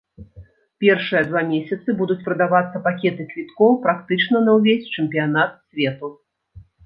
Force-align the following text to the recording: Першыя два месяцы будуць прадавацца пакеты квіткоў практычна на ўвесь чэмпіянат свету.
Першыя 0.83 1.19
два 1.29 1.41
месяцы 1.49 1.89
будуць 1.99 2.17
прадавацца 2.29 2.81
пакеты 2.87 3.27
квіткоў 3.33 3.77
практычна 3.85 4.37
на 4.49 4.57
ўвесь 4.61 4.89
чэмпіянат 4.99 5.51
свету. 5.67 6.07